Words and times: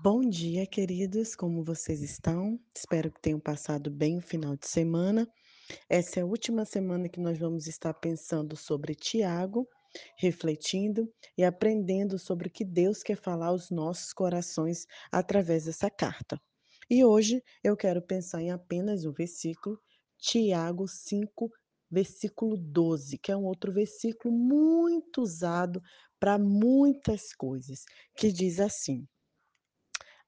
Bom 0.00 0.20
dia, 0.20 0.64
queridos, 0.64 1.34
como 1.34 1.64
vocês 1.64 2.02
estão? 2.02 2.56
Espero 2.72 3.10
que 3.10 3.20
tenham 3.20 3.40
passado 3.40 3.90
bem 3.90 4.18
o 4.18 4.22
final 4.22 4.56
de 4.56 4.68
semana. 4.68 5.28
Essa 5.88 6.20
é 6.20 6.22
a 6.22 6.26
última 6.26 6.64
semana 6.64 7.08
que 7.08 7.18
nós 7.18 7.36
vamos 7.36 7.66
estar 7.66 7.92
pensando 7.94 8.54
sobre 8.54 8.94
Tiago, 8.94 9.68
refletindo 10.16 11.12
e 11.36 11.42
aprendendo 11.42 12.16
sobre 12.16 12.46
o 12.46 12.50
que 12.50 12.64
Deus 12.64 13.02
quer 13.02 13.16
falar 13.16 13.48
aos 13.48 13.72
nossos 13.72 14.12
corações 14.12 14.86
através 15.10 15.64
dessa 15.64 15.90
carta. 15.90 16.40
E 16.88 17.04
hoje 17.04 17.42
eu 17.64 17.76
quero 17.76 18.00
pensar 18.00 18.40
em 18.40 18.52
apenas 18.52 19.04
um 19.04 19.10
versículo, 19.10 19.80
Tiago 20.16 20.86
5, 20.86 21.50
versículo 21.90 22.56
12, 22.56 23.18
que 23.18 23.32
é 23.32 23.36
um 23.36 23.46
outro 23.46 23.72
versículo 23.72 24.32
muito 24.32 25.22
usado 25.22 25.82
para 26.20 26.38
muitas 26.38 27.32
coisas, 27.32 27.84
que 28.16 28.30
diz 28.30 28.60
assim: 28.60 29.04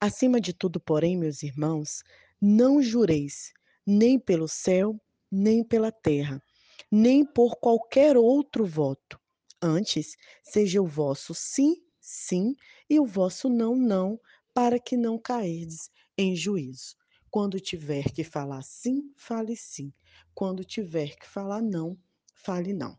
Acima 0.00 0.40
de 0.40 0.52
tudo, 0.52 0.78
porém, 0.78 1.16
meus 1.16 1.42
irmãos, 1.42 2.04
não 2.40 2.80
jureis, 2.80 3.52
nem 3.84 4.16
pelo 4.16 4.46
céu, 4.46 4.96
nem 5.28 5.64
pela 5.64 5.90
terra, 5.90 6.40
nem 6.88 7.26
por 7.26 7.56
qualquer 7.56 8.16
outro 8.16 8.64
voto. 8.64 9.18
Antes, 9.60 10.16
seja 10.40 10.80
o 10.80 10.86
vosso 10.86 11.34
sim, 11.34 11.82
sim, 12.00 12.54
e 12.88 13.00
o 13.00 13.04
vosso 13.04 13.48
não, 13.48 13.74
não, 13.74 14.20
para 14.54 14.78
que 14.78 14.96
não 14.96 15.18
cairdes 15.18 15.90
em 16.16 16.36
juízo. 16.36 16.94
Quando 17.28 17.58
tiver 17.58 18.04
que 18.12 18.22
falar 18.22 18.62
sim, 18.62 19.12
fale 19.16 19.56
sim. 19.56 19.92
Quando 20.32 20.64
tiver 20.64 21.16
que 21.16 21.26
falar 21.26 21.60
não, 21.60 21.98
fale 22.32 22.72
não. 22.72 22.96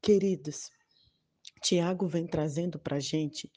Queridos, 0.00 0.70
Tiago 1.60 2.06
vem 2.06 2.28
trazendo 2.28 2.78
para 2.78 2.96
a 2.96 3.00
gente 3.00 3.50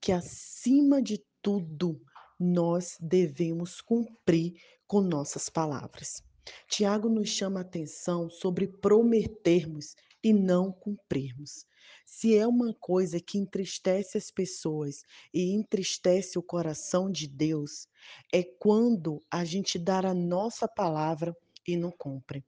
que, 0.00 0.10
acima 0.10 1.00
de 1.00 1.24
tudo, 1.40 2.00
nós 2.38 2.96
devemos 3.00 3.80
cumprir 3.80 4.54
com 4.86 5.00
nossas 5.00 5.48
palavras. 5.48 6.22
Tiago 6.68 7.08
nos 7.08 7.28
chama 7.28 7.60
a 7.60 7.62
atenção 7.62 8.28
sobre 8.28 8.66
prometermos 8.66 9.94
e 10.22 10.32
não 10.32 10.72
cumprirmos. 10.72 11.66
Se 12.06 12.36
é 12.36 12.46
uma 12.46 12.72
coisa 12.74 13.20
que 13.20 13.38
entristece 13.38 14.16
as 14.16 14.30
pessoas 14.30 15.02
e 15.32 15.52
entristece 15.52 16.38
o 16.38 16.42
coração 16.42 17.10
de 17.10 17.26
Deus, 17.26 17.88
é 18.32 18.42
quando 18.42 19.22
a 19.30 19.44
gente 19.44 19.78
dá 19.78 19.98
a 20.00 20.14
nossa 20.14 20.68
palavra 20.68 21.36
e 21.66 21.76
não 21.76 21.90
cumpre. 21.90 22.44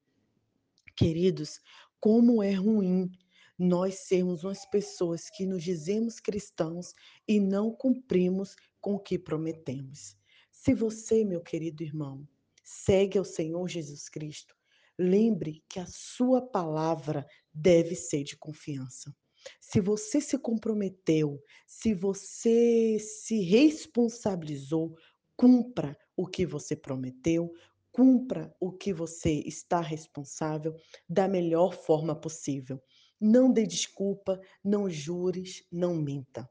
Queridos, 0.95 1.61
como 2.01 2.43
é 2.43 2.53
ruim 2.53 3.11
nós 3.59 4.01
sermos 4.01 4.45
umas 4.45 4.67
pessoas 4.67 5.31
que 5.31 5.47
nos 5.47 5.63
dizemos 5.63 6.21
cristãos 6.21 6.95
e 7.27 7.41
não 7.41 7.71
cumprimos 7.71 8.55
com 8.87 8.95
o 8.95 9.01
que 9.01 9.19
prometemos. 9.19 10.17
Se 10.53 10.73
você, 10.73 11.25
meu 11.25 11.41
querido 11.41 11.83
irmão, 11.83 12.25
segue 12.63 13.19
ao 13.19 13.25
Senhor 13.25 13.69
Jesus 13.69 14.09
Cristo, 14.09 14.55
lembre 14.97 15.65
que 15.69 15.81
a 15.81 15.87
sua 15.89 16.41
palavra 16.41 17.27
deve 17.53 17.97
ser 17.97 18.23
de 18.23 18.37
confiança. 18.37 19.13
Se 19.61 19.81
você 19.81 20.21
se 20.21 20.39
comprometeu, 20.39 21.43
se 21.67 21.95
você 21.95 22.97
se 23.01 23.41
responsabilizou, 23.41 24.95
cumpra 25.37 25.99
o 26.17 26.25
que 26.25 26.47
você 26.47 26.77
prometeu, 26.77 27.53
cumpra 27.91 28.55
o 28.61 28.71
que 28.71 28.93
você 28.93 29.43
está 29.45 29.81
responsável 29.81 30.77
da 31.09 31.27
melhor 31.27 31.75
forma 31.75 32.15
possível. 32.15 32.81
Não 33.21 33.53
dê 33.53 33.67
desculpa, 33.67 34.41
não 34.63 34.89
jures, 34.89 35.67
não 35.73 35.97
minta. 35.97 36.49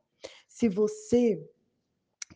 Se 0.50 0.68
você, 0.68 1.42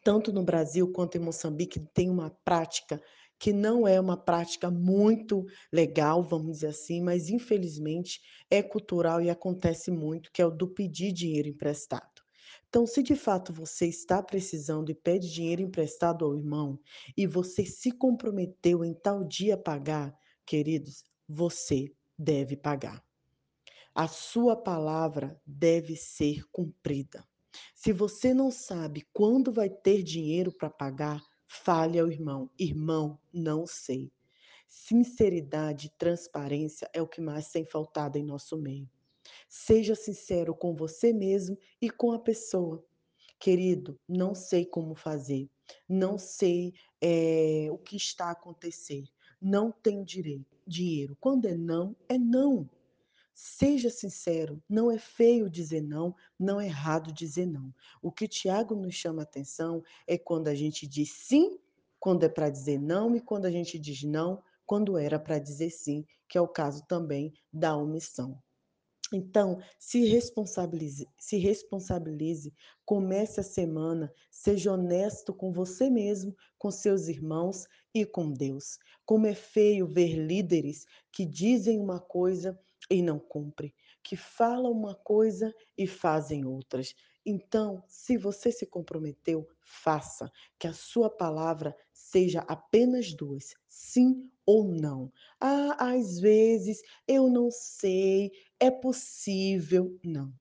tanto 0.03 0.31
no 0.31 0.43
Brasil 0.43 0.91
quanto 0.91 1.17
em 1.17 1.21
Moçambique, 1.21 1.79
tem 1.93 2.09
uma 2.09 2.29
prática 2.43 3.01
que 3.39 3.53
não 3.53 3.87
é 3.87 3.99
uma 3.99 4.17
prática 4.17 4.69
muito 4.69 5.45
legal, 5.71 6.21
vamos 6.23 6.55
dizer 6.57 6.67
assim, 6.67 7.01
mas 7.01 7.29
infelizmente 7.29 8.19
é 8.49 8.61
cultural 8.61 9.21
e 9.21 9.29
acontece 9.29 9.89
muito, 9.89 10.29
que 10.33 10.41
é 10.41 10.45
o 10.45 10.51
do 10.51 10.67
pedir 10.67 11.13
dinheiro 11.13 11.47
emprestado. 11.47 12.21
Então, 12.67 12.85
se 12.85 13.01
de 13.01 13.15
fato 13.15 13.53
você 13.53 13.87
está 13.87 14.21
precisando 14.21 14.91
e 14.91 14.95
pede 14.95 15.31
dinheiro 15.31 15.61
emprestado 15.61 16.25
ao 16.25 16.35
irmão 16.35 16.79
e 17.17 17.25
você 17.25 17.65
se 17.65 17.91
comprometeu 17.91 18.83
em 18.83 18.93
tal 18.93 19.23
dia 19.23 19.57
pagar, 19.57 20.13
queridos, 20.45 21.03
você 21.27 21.91
deve 22.17 22.57
pagar. 22.57 23.03
A 23.93 24.07
sua 24.07 24.55
palavra 24.55 25.39
deve 25.45 25.95
ser 25.95 26.43
cumprida. 26.51 27.28
Se 27.75 27.93
você 27.93 28.33
não 28.33 28.51
sabe 28.51 29.07
quando 29.13 29.51
vai 29.51 29.69
ter 29.69 30.03
dinheiro 30.03 30.51
para 30.51 30.69
pagar, 30.69 31.23
fale 31.47 31.99
ao 31.99 32.11
irmão: 32.11 32.49
irmão, 32.57 33.19
não 33.33 33.65
sei. 33.65 34.11
Sinceridade 34.67 35.87
e 35.87 35.97
transparência 35.97 36.89
é 36.93 37.01
o 37.01 37.07
que 37.07 37.19
mais 37.19 37.49
tem 37.49 37.65
faltado 37.65 38.17
em 38.17 38.23
nosso 38.23 38.57
meio. 38.57 38.89
Seja 39.47 39.95
sincero 39.95 40.55
com 40.55 40.75
você 40.75 41.11
mesmo 41.11 41.57
e 41.81 41.89
com 41.89 42.11
a 42.11 42.19
pessoa. 42.19 42.85
Querido, 43.39 43.99
não 44.07 44.35
sei 44.35 44.65
como 44.65 44.93
fazer, 44.95 45.49
não 45.87 46.17
sei 46.17 46.73
eh, 47.01 47.67
o 47.71 47.77
que 47.77 47.95
está 47.95 48.25
a 48.25 48.31
acontecer, 48.31 49.05
não 49.41 49.71
tenho 49.71 50.03
direito, 50.03 50.57
dinheiro. 50.67 51.17
Quando 51.19 51.45
é 51.45 51.55
não, 51.55 51.95
é 52.07 52.17
não. 52.17 52.69
Seja 53.41 53.89
sincero, 53.89 54.61
não 54.67 54.91
é 54.91 54.97
feio 54.97 55.49
dizer 55.49 55.81
não, 55.81 56.13
não 56.37 56.59
é 56.59 56.65
errado 56.65 57.09
dizer 57.13 57.45
não. 57.45 57.73
O 58.01 58.11
que 58.11 58.27
Tiago 58.27 58.75
nos 58.75 58.95
chama 58.95 59.21
atenção 59.21 59.81
é 60.05 60.17
quando 60.17 60.49
a 60.49 60.55
gente 60.55 60.85
diz 60.85 61.09
sim, 61.11 61.57
quando 62.01 62.25
é 62.25 62.29
para 62.29 62.49
dizer 62.49 62.77
não, 62.77 63.15
e 63.15 63.21
quando 63.21 63.45
a 63.45 63.49
gente 63.49 63.79
diz 63.79 64.03
não, 64.03 64.43
quando 64.65 64.97
era 64.97 65.17
para 65.17 65.39
dizer 65.39 65.69
sim, 65.69 66.05
que 66.27 66.37
é 66.37 66.41
o 66.41 66.49
caso 66.49 66.85
também 66.85 67.33
da 67.51 67.77
omissão. 67.77 68.37
Então, 69.13 69.57
se 69.79 70.05
responsabilize, 70.05 71.07
se 71.17 71.37
responsabilize, 71.37 72.53
comece 72.83 73.39
a 73.39 73.43
semana, 73.43 74.13
seja 74.29 74.73
honesto 74.73 75.33
com 75.33 75.53
você 75.53 75.89
mesmo, 75.89 76.35
com 76.57 76.69
seus 76.69 77.07
irmãos 77.07 77.65
e 77.95 78.05
com 78.05 78.33
Deus. 78.33 78.77
Como 79.05 79.25
é 79.25 79.33
feio 79.33 79.87
ver 79.87 80.13
líderes 80.17 80.85
que 81.09 81.25
dizem 81.25 81.79
uma 81.79 82.01
coisa 82.01 82.59
e 82.89 83.01
não 83.01 83.19
cumprem, 83.19 83.73
que 84.03 84.15
falam 84.15 84.71
uma 84.71 84.95
coisa 84.95 85.53
e 85.77 85.87
fazem 85.87 86.45
outras. 86.45 86.95
Então, 87.25 87.83
se 87.87 88.17
você 88.17 88.51
se 88.51 88.65
comprometeu, 88.65 89.47
faça, 89.61 90.31
que 90.57 90.67
a 90.67 90.73
sua 90.73 91.09
palavra 91.09 91.75
seja 91.93 92.39
apenas 92.41 93.13
duas, 93.13 93.53
sim 93.67 94.29
ou 94.45 94.63
não. 94.73 95.11
Ah, 95.39 95.91
às 95.93 96.19
vezes 96.19 96.81
eu 97.07 97.29
não 97.29 97.51
sei, 97.51 98.31
é 98.59 98.71
possível. 98.71 99.99
Não, 100.03 100.33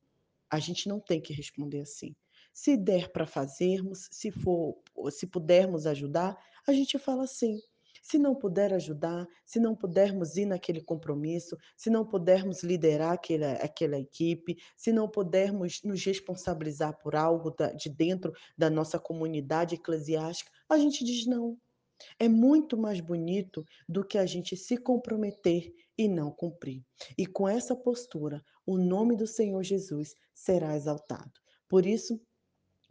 a 0.51 0.59
gente 0.59 0.89
não 0.89 1.01
tem 1.01 1.21
que 1.21 1.33
responder 1.33 1.81
assim. 1.81 2.15
Se 2.53 2.77
der 2.77 3.13
para 3.13 3.27
fazermos, 3.27 4.09
se 4.13 4.31
for, 4.31 4.83
se 5.11 5.27
pudermos 5.27 5.87
ajudar, 5.87 6.37
a 6.67 6.73
gente 6.73 6.99
fala 6.99 7.27
sim. 7.27 7.59
Se 8.11 8.19
não 8.19 8.35
puder 8.35 8.73
ajudar, 8.73 9.29
se 9.45 9.61
não 9.61 9.77
pudermos 9.77 10.39
ir 10.39 10.47
naquele 10.47 10.81
compromisso, 10.81 11.59
se 11.77 11.91
não 11.91 12.07
pudermos 12.07 12.63
liderar 12.63 13.13
aquela, 13.13 13.53
aquela 13.57 13.99
equipe, 13.99 14.57
se 14.79 14.91
não 14.91 15.07
pudermos 15.07 15.83
nos 15.85 16.03
responsabilizar 16.03 16.99
por 17.03 17.15
algo 17.15 17.51
da, 17.51 17.71
de 17.71 17.91
dentro 17.91 18.33
da 18.57 18.71
nossa 18.71 18.99
comunidade 18.99 19.75
eclesiástica, 19.75 20.51
a 20.71 20.79
gente 20.79 21.05
diz 21.05 21.27
não. 21.27 21.59
É 22.19 22.31
muito 22.31 22.79
mais 22.79 22.99
bonito 22.99 23.63
do 23.87 24.03
que 24.03 24.17
a 24.17 24.25
gente 24.25 24.57
se 24.57 24.79
comprometer 24.79 25.71
e 25.99 26.09
não 26.09 26.31
cumprir. 26.31 26.83
E 27.19 27.27
com 27.27 27.47
essa 27.47 27.77
postura, 27.77 28.43
o 28.65 28.79
nome 28.79 29.17
do 29.17 29.27
Senhor 29.27 29.63
Jesus 29.63 30.15
será 30.33 30.75
exaltado. 30.75 31.33
Por 31.69 31.85
isso, 31.85 32.19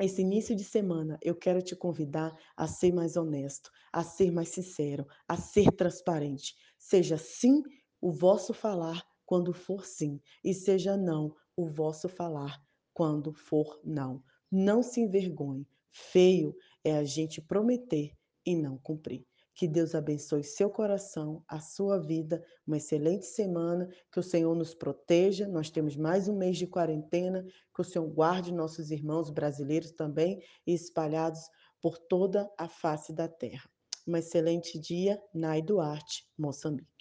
esse 0.05 0.21
início 0.21 0.55
de 0.55 0.63
semana, 0.63 1.17
eu 1.23 1.35
quero 1.35 1.61
te 1.61 1.75
convidar 1.75 2.37
a 2.55 2.67
ser 2.67 2.93
mais 2.93 3.17
honesto, 3.17 3.71
a 3.91 4.03
ser 4.03 4.31
mais 4.31 4.49
sincero, 4.49 5.07
a 5.27 5.35
ser 5.35 5.71
transparente. 5.71 6.55
Seja 6.77 7.17
sim 7.17 7.63
o 7.99 8.11
vosso 8.11 8.53
falar 8.53 9.03
quando 9.25 9.53
for 9.53 9.85
sim, 9.85 10.21
e 10.43 10.53
seja 10.53 10.95
não 10.95 11.35
o 11.55 11.65
vosso 11.65 12.07
falar 12.07 12.61
quando 12.93 13.33
for 13.33 13.79
não. 13.83 14.23
Não 14.51 14.81
se 14.81 15.01
envergonhe. 15.01 15.67
Feio 15.91 16.55
é 16.83 16.95
a 16.95 17.03
gente 17.03 17.41
prometer 17.41 18.11
e 18.45 18.55
não 18.55 18.77
cumprir. 18.77 19.25
Que 19.57 19.67
Deus 19.67 19.95
abençoe 19.95 20.43
seu 20.43 20.69
coração, 20.69 21.43
a 21.47 21.59
sua 21.59 21.97
vida, 21.99 22.45
uma 22.67 22.77
excelente 22.77 23.25
semana, 23.25 23.89
que 24.11 24.19
o 24.19 24.23
Senhor 24.23 24.53
nos 24.55 24.75
proteja. 24.75 25.47
Nós 25.47 25.71
temos 25.71 25.97
mais 25.97 26.27
um 26.27 26.37
mês 26.37 26.57
de 26.57 26.67
quarentena, 26.67 27.43
que 27.73 27.81
o 27.81 27.83
Senhor 27.83 28.07
guarde 28.07 28.53
nossos 28.53 28.91
irmãos 28.91 29.31
brasileiros 29.31 29.91
também 29.91 30.43
espalhados 30.67 31.41
por 31.81 31.97
toda 31.97 32.47
a 32.55 32.69
face 32.69 33.11
da 33.11 33.27
terra. 33.27 33.67
Um 34.07 34.15
excelente 34.15 34.77
dia, 34.77 35.19
Nai 35.33 35.63
Duarte, 35.63 36.29
Moçambique. 36.37 36.96